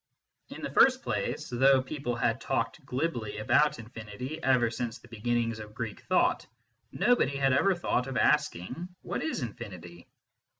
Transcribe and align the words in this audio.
In 0.49 0.63
the 0.63 0.71
first 0.71 1.03
place, 1.03 1.47
though 1.51 1.83
people 1.83 2.15
had 2.15 2.41
talked 2.41 2.83
glibly 2.87 3.37
about 3.37 3.77
infinity 3.77 4.41
ever 4.41 4.71
since 4.71 4.97
the 4.97 5.07
beginnings 5.09 5.59
of 5.59 5.75
Greek 5.75 6.01
thought, 6.05 6.47
nobody 6.91 7.37
had 7.37 7.53
ever 7.53 7.75
thought 7.75 8.07
of 8.07 8.17
asking, 8.17 8.89
What 9.03 9.21
is 9.21 9.43
infinity 9.43 10.07